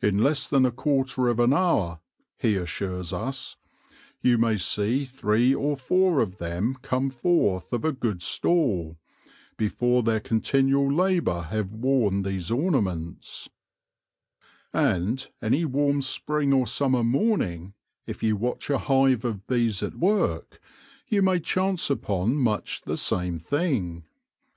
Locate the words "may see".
4.38-5.04